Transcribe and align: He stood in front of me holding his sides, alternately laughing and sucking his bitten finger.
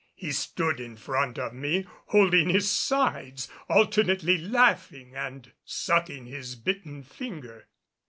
He 0.15 0.31
stood 0.31 0.79
in 0.79 0.95
front 0.95 1.37
of 1.37 1.53
me 1.53 1.85
holding 2.07 2.49
his 2.49 2.71
sides, 2.71 3.47
alternately 3.69 4.35
laughing 4.35 5.15
and 5.15 5.51
sucking 5.63 6.25
his 6.25 6.55
bitten 6.55 7.03
finger. 7.03 7.67